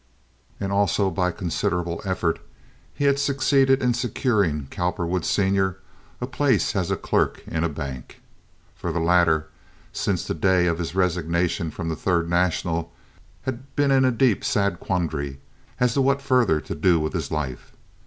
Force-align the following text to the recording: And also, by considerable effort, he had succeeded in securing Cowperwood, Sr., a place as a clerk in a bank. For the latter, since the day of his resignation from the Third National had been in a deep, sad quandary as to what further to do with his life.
And 0.59 0.71
also, 0.71 1.11
by 1.11 1.29
considerable 1.31 2.01
effort, 2.05 2.39
he 2.91 3.03
had 3.05 3.19
succeeded 3.19 3.83
in 3.83 3.93
securing 3.93 4.65
Cowperwood, 4.71 5.23
Sr., 5.23 5.77
a 6.19 6.25
place 6.25 6.75
as 6.75 6.89
a 6.89 6.95
clerk 6.97 7.43
in 7.45 7.63
a 7.63 7.69
bank. 7.69 8.19
For 8.75 8.91
the 8.91 8.99
latter, 8.99 9.49
since 9.93 10.25
the 10.25 10.33
day 10.33 10.65
of 10.65 10.79
his 10.79 10.95
resignation 10.95 11.69
from 11.69 11.87
the 11.87 11.95
Third 11.95 12.27
National 12.27 12.91
had 13.43 13.75
been 13.75 13.91
in 13.91 14.03
a 14.03 14.09
deep, 14.11 14.43
sad 14.43 14.79
quandary 14.79 15.39
as 15.79 15.93
to 15.93 16.01
what 16.01 16.19
further 16.19 16.59
to 16.61 16.73
do 16.73 16.99
with 16.99 17.13
his 17.13 17.29
life. 17.29 17.71